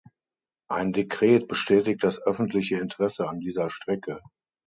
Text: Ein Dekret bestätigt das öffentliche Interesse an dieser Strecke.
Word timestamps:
Ein 0.67 0.93
Dekret 0.93 1.47
bestätigt 1.47 2.03
das 2.03 2.19
öffentliche 2.23 2.77
Interesse 2.79 3.29
an 3.29 3.39
dieser 3.39 3.69
Strecke. 3.69 4.19